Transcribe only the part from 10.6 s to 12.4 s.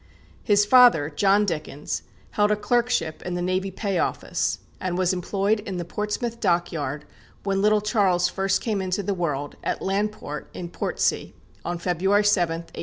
Portsea, on February